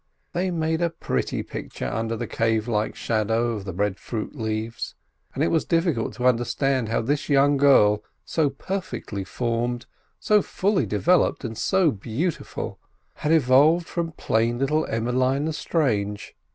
[0.33, 4.95] They made a pretty picture under the cave like shadow of the breadfruit leaves;
[5.35, 9.85] and it was difficult to understand how this young girl, so perfectly formed,
[10.19, 12.79] so fully developed, and so beautiful,
[13.17, 16.35] had evolved from plain little Emmeline Lestrange.